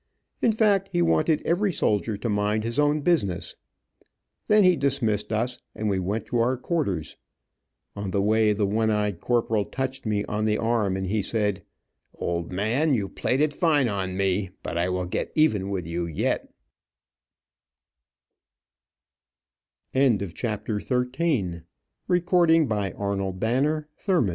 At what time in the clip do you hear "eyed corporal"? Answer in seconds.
8.89-9.63